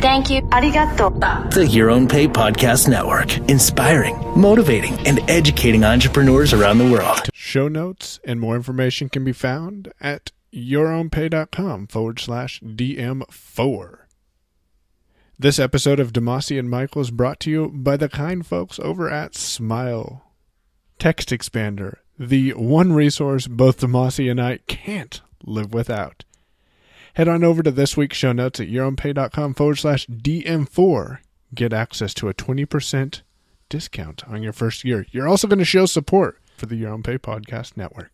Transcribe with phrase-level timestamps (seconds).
[0.00, 0.40] Thank you.
[0.42, 1.52] Arigato.
[1.52, 7.28] The Your Own Pay Podcast Network, inspiring, motivating, and educating entrepreneurs around the world.
[7.34, 13.98] Show notes and more information can be found at yourownpay.com forward slash DM4.
[15.38, 19.10] This episode of Damashe and Michael is brought to you by the kind folks over
[19.10, 20.32] at Smile.
[20.98, 26.24] Text Expander, the one resource both Damashe and I can't live without.
[27.14, 31.18] Head on over to this week's show notes at yourownpay.com forward slash DM4.
[31.54, 33.22] Get access to a 20%
[33.68, 35.06] discount on your first year.
[35.10, 38.10] You're also going to show support for the Your Own Pay Podcast Network.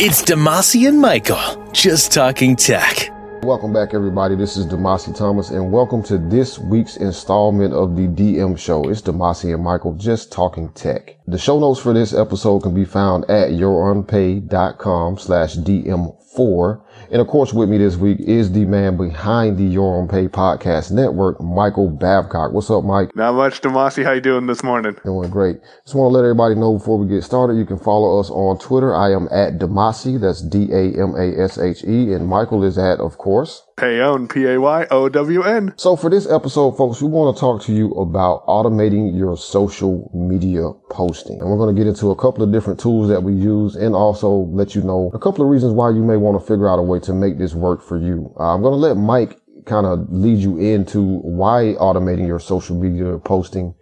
[0.00, 3.10] It's Damashe and Michael, just talking tech.
[3.42, 4.34] Welcome back, everybody.
[4.36, 8.88] This is Damashe Thomas, and welcome to this week's installment of the DM Show.
[8.90, 11.16] It's Damashe and Michael just talking tech.
[11.26, 16.82] The show notes for this episode can be found at yourownpay.com slash DM4.
[17.10, 20.28] And of course, with me this week is the man behind the Your Own Pay
[20.28, 22.52] Podcast Network, Michael Babcock.
[22.52, 23.16] What's up, Mike?
[23.16, 24.04] Not much, Damashe.
[24.04, 24.94] How you doing this morning?
[25.04, 25.56] Doing great.
[25.84, 28.58] Just want to let everybody know before we get started, you can follow us on
[28.58, 28.94] Twitter.
[28.94, 30.20] I am at Damashe.
[30.20, 32.12] That's D-A-M-A-S-H-E.
[32.12, 35.74] And Michael is at, of course, P-A-Y-O-W-N.
[35.76, 40.10] So for this episode, folks, we want to talk to you about automating your social
[40.12, 41.40] media posting.
[41.40, 43.94] And we're going to get into a couple of different tools that we use and
[43.94, 46.80] also let you know a couple of reasons why you may want to figure out
[46.80, 48.34] a way to make this work for you.
[48.40, 52.74] Uh, I'm going to let Mike kind of lead you into why automating your social
[52.74, 53.74] media posting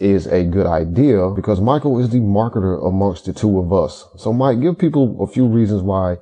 [0.00, 4.06] is a good idea because Michael is the marketer amongst the two of us.
[4.16, 6.16] So Mike, give people a few reasons why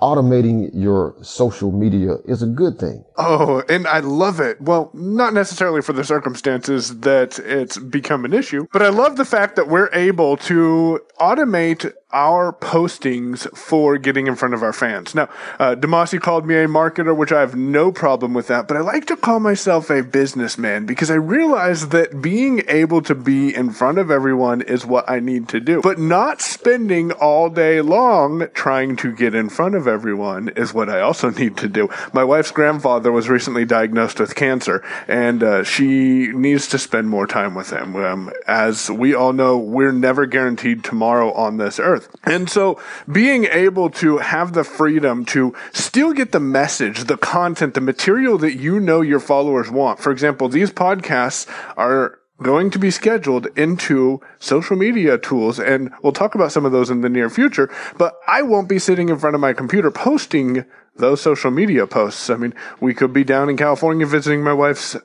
[0.00, 3.04] automating your social media is a good thing.
[3.16, 4.60] Oh, and I love it.
[4.60, 9.24] Well, not necessarily for the circumstances that it's become an issue, but I love the
[9.24, 15.14] fact that we're able to automate our postings for getting in front of our fans.
[15.14, 18.76] Now, uh, Damashe called me a marketer, which I have no problem with that, but
[18.76, 23.54] I like to call myself a businessman because I realize that being able to be
[23.54, 27.80] in front of everyone is what I need to do, but not spending all day
[27.80, 31.88] long trying to get in front of everyone is what I also need to do.
[32.12, 37.26] My wife's grandfather was recently diagnosed with cancer, and uh, she needs to spend more
[37.26, 37.96] time with him.
[37.96, 41.99] Um, as we all know, we're never guaranteed tomorrow on this earth.
[42.24, 42.80] And so
[43.10, 48.38] being able to have the freedom to still get the message, the content, the material
[48.38, 50.00] that you know your followers want.
[50.00, 51.46] For example, these podcasts
[51.76, 56.72] are going to be scheduled into social media tools and we'll talk about some of
[56.72, 59.90] those in the near future, but I won't be sitting in front of my computer
[59.90, 60.64] posting
[60.96, 62.30] those social media posts.
[62.30, 64.96] I mean, we could be down in California visiting my wife's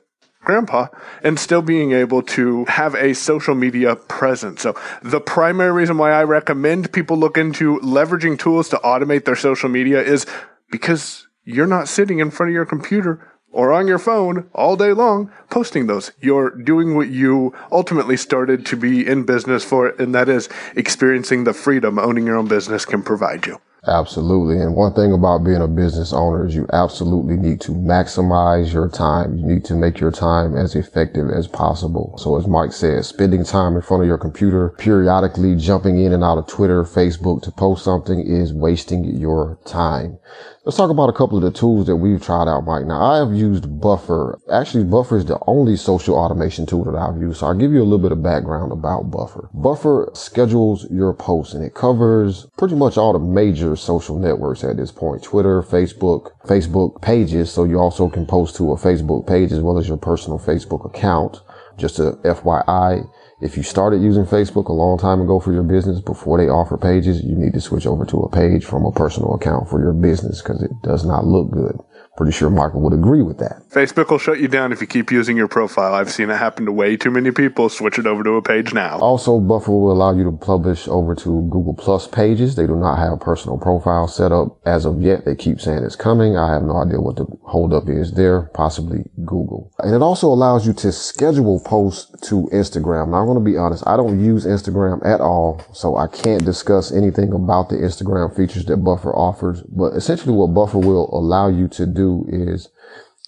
[0.46, 0.86] grandpa
[1.22, 4.62] and still being able to have a social media presence.
[4.62, 9.36] So the primary reason why I recommend people look into leveraging tools to automate their
[9.36, 10.24] social media is
[10.70, 14.92] because you're not sitting in front of your computer or on your phone all day
[14.92, 16.12] long posting those.
[16.20, 21.44] You're doing what you ultimately started to be in business for, and that is experiencing
[21.44, 23.58] the freedom owning your own business can provide you.
[23.86, 24.60] Absolutely.
[24.60, 28.88] And one thing about being a business owner is you absolutely need to maximize your
[28.88, 29.38] time.
[29.38, 32.14] You need to make your time as effective as possible.
[32.18, 36.24] So as Mike said, spending time in front of your computer, periodically jumping in and
[36.24, 40.18] out of Twitter, Facebook to post something is wasting your time.
[40.66, 42.86] Let's talk about a couple of the tools that we've tried out, Mike.
[42.86, 44.36] Now, I have used Buffer.
[44.52, 47.38] Actually, Buffer is the only social automation tool that I've used.
[47.38, 49.48] So I'll give you a little bit of background about Buffer.
[49.54, 54.76] Buffer schedules your posts and it covers pretty much all the major social networks at
[54.76, 55.22] this point.
[55.22, 57.50] Twitter, Facebook, Facebook pages.
[57.50, 60.84] So you also can post to a Facebook page as well as your personal Facebook
[60.84, 61.40] account.
[61.78, 63.06] Just a FYI,
[63.40, 66.78] if you started using Facebook a long time ago for your business before they offer
[66.78, 69.92] pages, you need to switch over to a page from a personal account for your
[69.92, 71.78] business because it does not look good.
[72.16, 73.62] Pretty sure Michael would agree with that.
[73.68, 75.94] Facebook will shut you down if you keep using your profile.
[75.94, 77.68] I've seen it happen to way too many people.
[77.68, 78.98] Switch it over to a page now.
[79.00, 82.56] Also, Buffer will allow you to publish over to Google Plus pages.
[82.56, 85.26] They do not have personal profile set up as of yet.
[85.26, 86.38] They keep saying it's coming.
[86.38, 88.42] I have no idea what the holdup is there.
[88.54, 89.70] Possibly Google.
[89.80, 93.10] And it also allows you to schedule posts to Instagram.
[93.10, 93.86] Now, I'm going to be honest.
[93.86, 98.64] I don't use Instagram at all, so I can't discuss anything about the Instagram features
[98.66, 99.60] that Buffer offers.
[99.62, 102.68] But essentially what Buffer will allow you to do is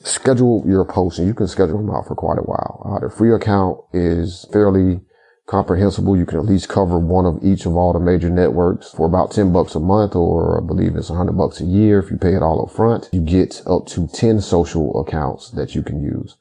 [0.03, 2.83] schedule your posts and you can schedule them out for quite a while.
[2.85, 5.01] Uh, the free account is fairly
[5.47, 6.17] comprehensible.
[6.17, 9.33] You can at least cover one of each of all the major networks for about
[9.33, 12.35] 10 bucks a month, or I believe it's 100 bucks a year if you pay
[12.35, 13.09] it all up front.
[13.13, 16.37] You get up to 10 social accounts that you can use.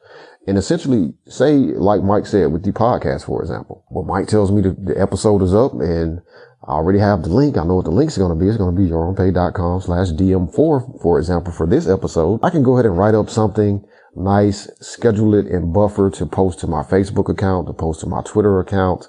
[0.45, 4.61] And essentially, say, like Mike said with the podcast, for example, well, Mike tells me
[4.61, 6.21] the, the episode is up and
[6.67, 7.57] I already have the link.
[7.57, 8.49] I know what the link's going to be.
[8.49, 12.41] It's going to be yourownpay.com slash DM4, for example, for this episode.
[12.43, 13.85] I can go ahead and write up something
[14.15, 18.21] nice, schedule it in buffer to post to my Facebook account, to post to my
[18.23, 19.07] Twitter account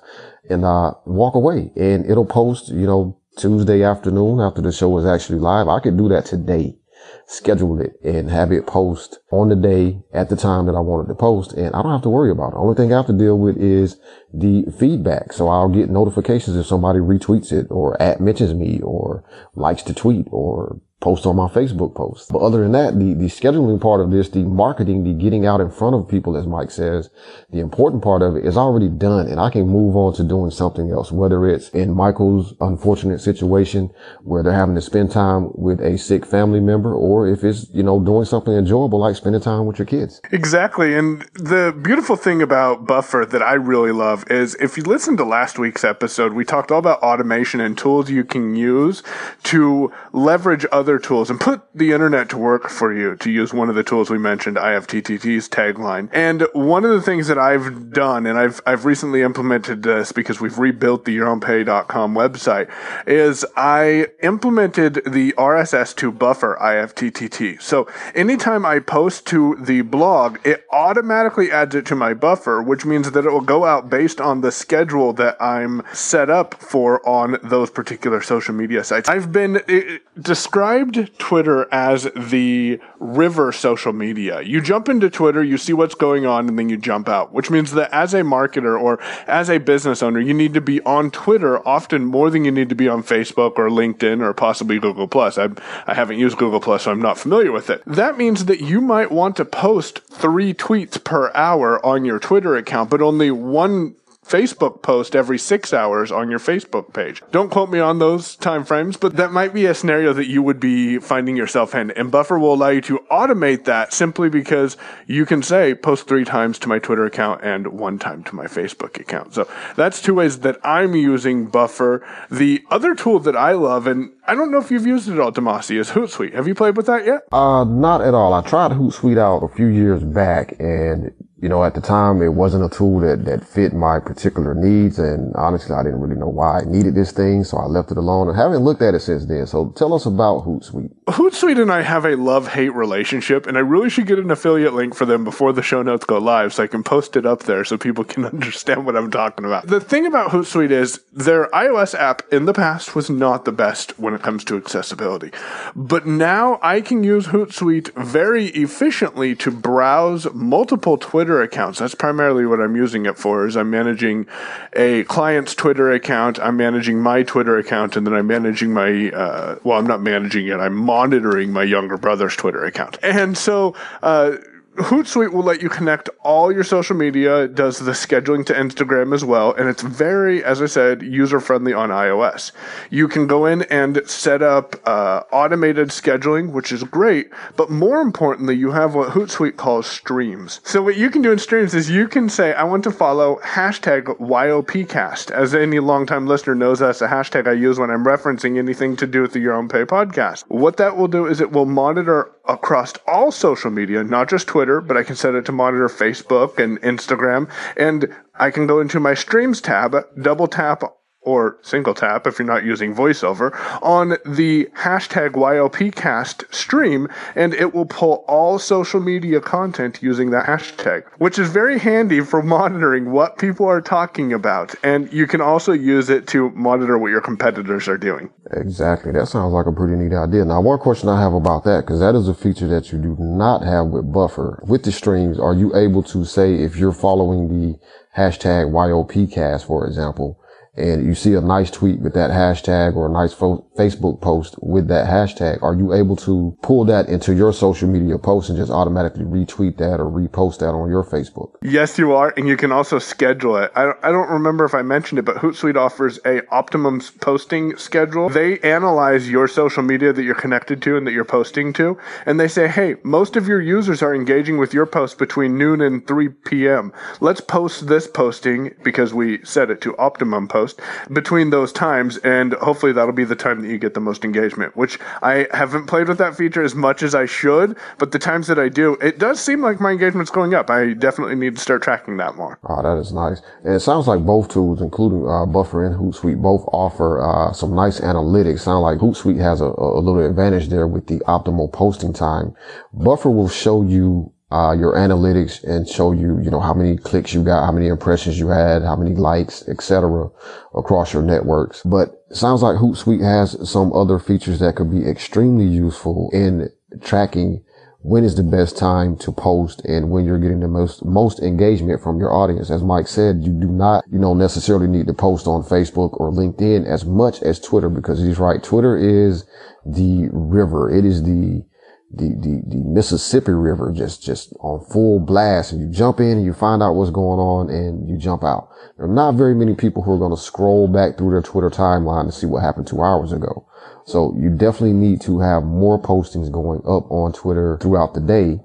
[0.49, 5.05] and, uh, walk away and it'll post, you know, Tuesday afternoon after the show is
[5.05, 5.69] actually live.
[5.69, 6.78] I could do that today
[7.27, 11.09] schedule it and have it post on the day at the time that I wanted
[11.09, 11.53] to post.
[11.53, 12.57] And I don't have to worry about it.
[12.57, 13.99] Only thing I have to deal with is
[14.33, 15.33] the feedback.
[15.33, 19.25] So I'll get notifications if somebody retweets it or at mentions me or
[19.55, 22.33] likes to tweet or post on my Facebook post.
[22.33, 25.61] But other than that, the, the scheduling part of this, the marketing, the getting out
[25.61, 27.09] in front of people, as Mike says,
[27.51, 30.51] the important part of it is already done and I can move on to doing
[30.51, 33.91] something else, whether it's in Michael's unfortunate situation
[34.23, 37.85] where they're having to spend time with a sick family member or if it's, you
[37.85, 40.21] know, doing something enjoyable like spending time with your kids.
[40.33, 40.97] Exactly.
[40.97, 45.25] And the beautiful thing about Buffer that I really love is if you listen to
[45.25, 49.05] last week's episode, we talked all about automation and tools you can use
[49.45, 53.53] to leverage other other tools and put the internet to work for you to use
[53.53, 56.09] one of the tools we mentioned, IFTTT's tagline.
[56.15, 60.41] And one of the things that I've done, and I've, I've recently implemented this because
[60.41, 62.71] we've rebuilt the yourownpay.com website,
[63.07, 67.61] is I implemented the RSS to buffer IFTTT.
[67.61, 72.87] So anytime I post to the blog, it automatically adds it to my buffer, which
[72.87, 77.07] means that it will go out based on the schedule that I'm set up for
[77.07, 79.07] on those particular social media sites.
[79.11, 84.41] I've been eh, eh, described described Twitter as the river social media.
[84.43, 87.51] You jump into Twitter, you see what's going on, and then you jump out, which
[87.51, 91.11] means that as a marketer or as a business owner, you need to be on
[91.11, 95.09] Twitter often more than you need to be on Facebook or LinkedIn or possibly Google
[95.09, 95.39] Plus.
[95.39, 95.49] I,
[95.87, 97.83] I haven't used Google Plus, so I'm not familiar with it.
[97.87, 102.57] That means that you might want to post three tweets per hour on your Twitter
[102.57, 103.95] account, but only one
[104.29, 107.23] Facebook post every six hours on your Facebook page.
[107.31, 110.43] Don't quote me on those time frames, but that might be a scenario that you
[110.43, 111.91] would be finding yourself in.
[111.93, 114.77] And Buffer will allow you to automate that simply because
[115.07, 118.47] you can say post three times to my Twitter account and one time to my
[118.47, 119.35] Facebook account.
[119.35, 122.07] So that's two ways that I'm using Buffer.
[122.31, 125.21] The other tool that I love, and I don't know if you've used it at
[125.21, 126.35] all, Damashe, is Hootsuite.
[126.35, 127.23] Have you played with that yet?
[127.33, 128.35] Uh, not at all.
[128.35, 132.35] I tried Hootsuite out a few years back and you know, at the time it
[132.35, 134.99] wasn't a tool that, that fit my particular needs.
[134.99, 137.45] And honestly, I didn't really know why I needed this thing.
[137.45, 139.47] So I left it alone and haven't looked at it since then.
[139.47, 140.93] So tell us about Hootsuite.
[141.09, 144.75] Hootsuite and I have a love hate relationship and I really should get an affiliate
[144.75, 147.45] link for them before the show notes go live so I can post it up
[147.45, 149.67] there so people can understand what I'm talking about.
[149.67, 153.99] The thing about Hootsuite is their iOS app in the past was not the best
[153.99, 155.31] when it comes to accessibility.
[155.75, 161.79] But now I can use Hootsuite very efficiently to browse multiple Twitter accounts.
[161.79, 163.47] That's primarily what I'm using it for.
[163.47, 164.27] Is I'm managing
[164.75, 166.39] a client's Twitter account.
[166.41, 169.11] I'm managing my Twitter account, and then I'm managing my.
[169.11, 170.57] Uh, well, I'm not managing it.
[170.57, 172.99] I'm monitoring my younger brother's Twitter account.
[173.03, 173.75] And so.
[174.03, 174.39] Uh,
[174.79, 179.25] Hootsuite will let you connect all your social media, does the scheduling to Instagram as
[179.25, 182.53] well, and it's very, as I said, user friendly on iOS.
[182.91, 188.01] You can go in and set up uh, automated scheduling, which is great, but more
[188.01, 190.61] importantly, you have what Hootsuite calls streams.
[190.65, 193.41] So, what you can do in streams is you can say, I want to follow
[193.43, 195.31] hashtag YOPcast.
[195.31, 199.07] As any longtime listener knows, that's a hashtag I use when I'm referencing anything to
[199.07, 200.45] do with the Your Own Pay podcast.
[200.49, 204.68] What that will do is it will monitor across all social media, not just Twitter,
[204.81, 207.51] but I can set it to monitor Facebook and Instagram.
[207.77, 210.83] And I can go into my streams tab, double tap
[211.29, 217.07] or single tap if you're not using voiceover on the hashtag YOPcast stream
[217.37, 222.21] and it will pull all social media content using that hashtag, which is very handy
[222.21, 224.75] for monitoring what people are talking about.
[224.83, 228.31] And you can also use it to monitor what your competitors are doing.
[228.53, 229.13] Exactly.
[229.13, 230.47] That sounds like a pretty neat idea.
[230.47, 233.15] Now, one question I have about that, because that is a feature that you do
[233.19, 234.63] not have with Buffer.
[234.67, 237.79] With the streams, are you able to say if you're following the
[238.17, 240.38] hashtag YOPcast, for example,
[240.79, 244.55] and you see a nice tweet with that hashtag or a nice fo- Facebook post
[244.63, 248.57] with that hashtag, are you able to pull that into your social media post and
[248.57, 251.55] just automatically retweet that or repost that on your Facebook?
[251.63, 252.33] Yes, you are.
[252.37, 253.73] And you can also schedule it.
[253.75, 257.77] I don't, I don't remember if I mentioned it, but Hootsuite offers a optimum posting
[257.77, 258.29] schedule.
[258.29, 261.99] They analyze your social media that you're connected to and that you're posting to.
[262.27, 265.81] And they say, Hey, most of your users are engaging with your post between noon
[265.81, 266.93] and 3 p.m.
[267.21, 270.68] Let's post this posting because we set it to optimum post
[271.13, 274.77] between those times, and hopefully that'll be the time that you get the most engagement.
[274.77, 278.47] Which I haven't played with that feature as much as I should, but the times
[278.49, 280.71] that I do, it does seem like my engagement's going up.
[280.71, 282.59] I definitely need to start tracking that more.
[282.65, 283.43] Oh, that is nice.
[283.65, 287.75] And it sounds like both tools, including uh, Buffer and Hootsuite, both offer uh, some
[287.75, 288.61] nice analytics.
[288.61, 292.55] Sound like Hootsuite has a, a little advantage there with the optimal posting time.
[292.93, 297.35] Buffer will show you uh, your analytics and show you, you know, how many clicks
[297.35, 300.31] you got, how many impressions you had, how many likes, etc.
[300.75, 301.83] across your networks.
[301.83, 306.71] But sounds like Hootsuite has some other features that could be extremely useful in
[307.03, 307.63] tracking
[308.01, 312.01] when is the best time to post and when you're getting the most most engagement
[312.01, 312.71] from your audience.
[312.71, 316.31] As Mike said, you do not, you know, necessarily need to post on Facebook or
[316.31, 318.63] LinkedIn as much as Twitter because he's right.
[318.63, 319.45] Twitter is
[319.85, 320.91] the river.
[320.91, 321.65] It is the
[322.11, 326.45] the, the, the Mississippi River just, just on full blast and you jump in and
[326.45, 328.71] you find out what's going on and you jump out.
[328.97, 331.71] There are not very many people who are going to scroll back through their Twitter
[331.71, 333.67] timeline to see what happened two hours ago.
[334.07, 338.59] So you definitely need to have more postings going up on Twitter throughout the day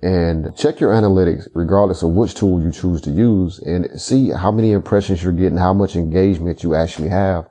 [0.00, 4.52] and check your analytics regardless of which tool you choose to use and see how
[4.52, 7.48] many impressions you're getting, how much engagement you actually have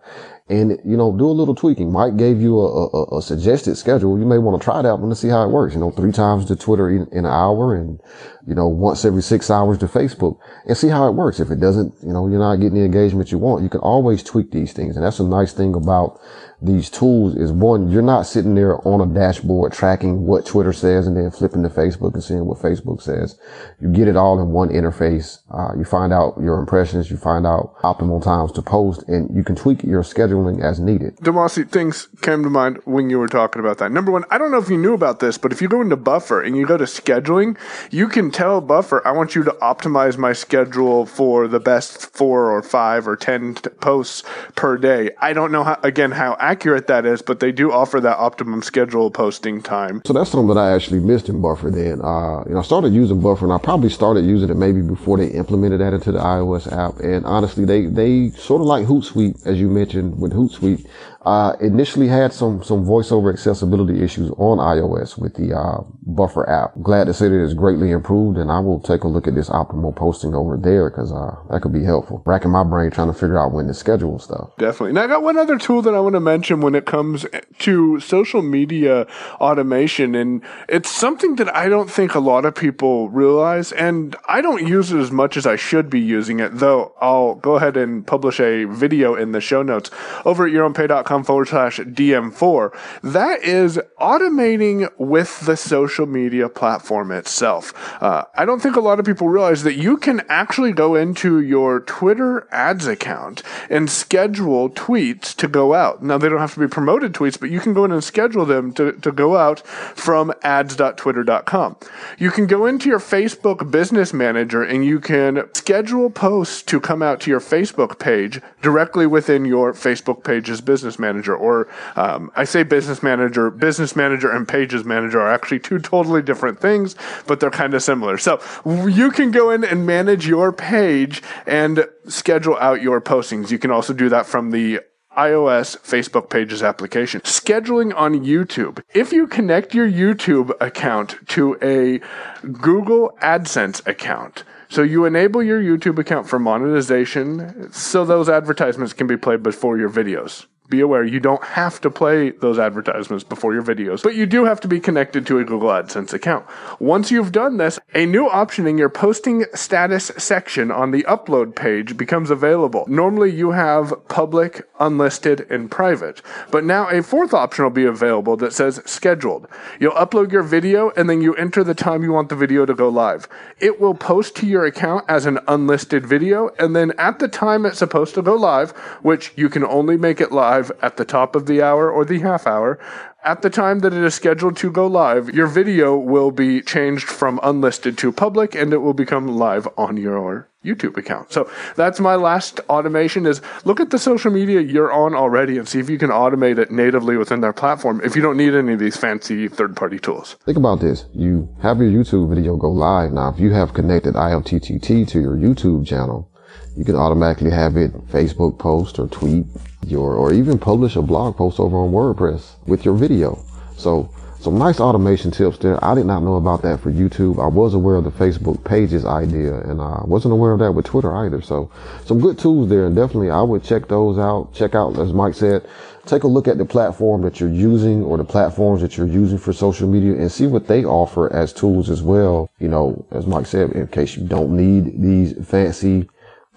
[0.49, 1.91] and you know do a little tweaking.
[1.91, 4.17] Mike gave you a, a, a suggested schedule.
[4.17, 5.73] You may want to try that one to see how it works.
[5.73, 7.99] You know, three times to Twitter in, in, an hour, and
[8.47, 11.39] you know once every six hours to Facebook, and see how it works.
[11.39, 13.63] If it doesn't, you know, you're not getting the engagement you want.
[13.63, 16.19] You can always tweak these things, and that's a nice thing about
[16.61, 21.05] these tools is one, you're not sitting there on a dashboard tracking what Twitter says
[21.05, 23.39] and then flipping to Facebook and seeing what Facebook says.
[23.79, 25.39] You get it all in one interface.
[25.51, 27.11] Uh, you find out your impressions.
[27.11, 31.15] You find out optimal times to post and you can tweak your scheduling as needed.
[31.17, 33.91] Damashe, things came to mind when you were talking about that.
[33.91, 35.95] Number one, I don't know if you knew about this, but if you go into
[35.95, 37.55] Buffer and you go to scheduling,
[37.91, 42.49] you can tell Buffer, I want you to optimize my schedule for the best four
[42.49, 44.23] or five or 10 posts
[44.55, 45.11] per day.
[45.21, 48.61] I don't know how, again, how accurate that is, but they do offer that optimum
[48.61, 50.01] schedule posting time.
[50.05, 52.01] So that's something that I actually missed in Buffer then.
[52.01, 55.17] Uh, you know, I started using Buffer and I probably started using it maybe before
[55.17, 56.99] they implemented that into the iOS app.
[56.99, 60.87] And honestly, they, they sort of like Hootsuite, as you mentioned with Hootsuite,
[61.27, 66.71] uh, initially had some, some voiceover accessibility issues on iOS with the, uh, Buffer app.
[66.81, 69.49] Glad to say that it's greatly improved and I will take a look at this
[69.49, 72.23] optimal posting over there because, uh, that could be helpful.
[72.25, 74.51] Racking my brain trying to figure out when to schedule stuff.
[74.57, 74.93] Definitely.
[74.93, 77.25] Now I got one other tool that I want to mention when it comes
[77.59, 79.05] to social media
[79.41, 84.39] automation and it's something that I don't think a lot of people realize and I
[84.39, 87.75] don't use it as much as I should be using it, though I'll go ahead
[87.75, 89.91] and publish a video in the show notes
[90.23, 92.77] over at yourownpay.com forward slash DM4.
[93.03, 97.73] That is automating with the social media platform itself.
[98.01, 101.41] Uh, I don't think a lot of people realize that you can actually go into
[101.41, 106.03] your Twitter ads account and schedule tweets to go out.
[106.03, 108.45] Now, they don't have to be promoted tweets, but you can go in and schedule
[108.45, 111.77] them to, to go out from ads.twitter.com.
[112.17, 117.01] You can go into your Facebook business manager and you can schedule posts to come
[117.01, 122.31] out to your Facebook page directly within your Facebook page's business manager manager, or um,
[122.35, 126.95] I say business manager, business manager and pages manager are actually two totally different things,
[127.27, 128.17] but they're kind of similar.
[128.17, 133.51] So you can go in and manage your page and schedule out your postings.
[133.51, 134.81] You can also do that from the
[135.17, 137.21] iOS Facebook Pages application.
[137.21, 138.83] Scheduling on YouTube.
[138.93, 141.99] If you connect your YouTube account to a
[142.47, 149.07] Google AdSense account, so you enable your YouTube account for monetization so those advertisements can
[149.07, 153.53] be played before your videos be aware you don't have to play those advertisements before
[153.53, 156.45] your videos, but you do have to be connected to a Google AdSense account.
[156.79, 161.55] Once you've done this, a new option in your posting status section on the upload
[161.55, 162.85] page becomes available.
[162.87, 166.21] Normally you have public, unlisted, and private,
[166.51, 169.47] but now a fourth option will be available that says scheduled.
[169.79, 172.73] You'll upload your video and then you enter the time you want the video to
[172.73, 173.27] go live.
[173.59, 177.65] It will post to your account as an unlisted video, and then at the time
[177.65, 178.71] it's supposed to go live,
[179.01, 182.03] which you can only make it live live at the top of the hour or
[182.03, 182.79] the half hour.
[183.23, 187.07] At the time that it is scheduled to go live, your video will be changed
[187.07, 191.31] from unlisted to public and it will become live on your YouTube account.
[191.31, 195.67] So that's my last automation is look at the social media you're on already and
[195.67, 198.73] see if you can automate it natively within their platform if you don't need any
[198.73, 200.35] of these fancy third party tools.
[200.45, 201.05] Think about this.
[201.13, 203.11] You have your YouTube video go live.
[203.11, 206.31] Now, if you have connected IFTTT to your YouTube channel,
[206.75, 209.45] you can automatically have it Facebook post or tweet
[209.85, 213.43] your, or even publish a blog post over on WordPress with your video.
[213.77, 215.83] So some nice automation tips there.
[215.83, 217.43] I did not know about that for YouTube.
[217.43, 220.85] I was aware of the Facebook pages idea and I wasn't aware of that with
[220.85, 221.41] Twitter either.
[221.41, 221.71] So
[222.05, 224.53] some good tools there and definitely I would check those out.
[224.53, 225.67] Check out, as Mike said,
[226.05, 229.37] take a look at the platform that you're using or the platforms that you're using
[229.39, 232.49] for social media and see what they offer as tools as well.
[232.59, 236.07] You know, as Mike said, in case you don't need these fancy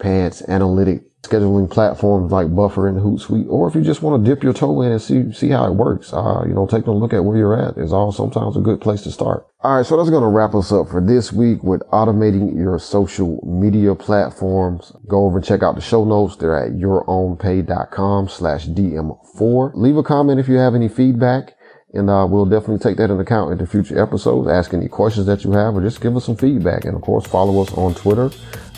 [0.01, 4.43] pants analytic scheduling platforms like Buffer and Hootsuite, or if you just want to dip
[4.43, 7.13] your toe in and see see how it works, uh, you know, take a look
[7.13, 9.45] at where you're at is all sometimes a good place to start.
[9.61, 12.79] All right, so that's going to wrap us up for this week with automating your
[12.79, 14.91] social media platforms.
[15.07, 16.35] Go over and check out the show notes.
[16.35, 19.71] They're at yourownpay.com slash DM4.
[19.75, 21.55] Leave a comment if you have any feedback.
[21.93, 24.49] And uh, we'll definitely take that into account in the future episodes.
[24.49, 26.85] Ask any questions that you have or just give us some feedback.
[26.85, 28.31] And of course, follow us on Twitter.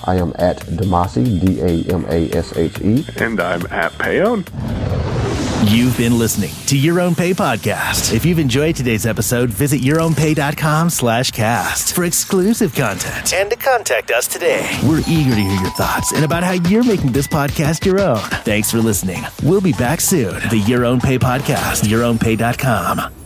[0.05, 3.05] I am at Damashe, D-A-M-A-S-H-E.
[3.23, 4.47] And I'm at Payown.
[5.69, 8.13] You've been listening to Your Own Pay podcast.
[8.13, 14.11] If you've enjoyed today's episode, visit yourownpay.com slash cast for exclusive content and to contact
[14.11, 14.77] us today.
[14.83, 18.19] We're eager to hear your thoughts and about how you're making this podcast your own.
[18.43, 19.23] Thanks for listening.
[19.41, 20.33] We'll be back soon.
[20.49, 23.22] The Your Own Pay podcast, yourownpay.com.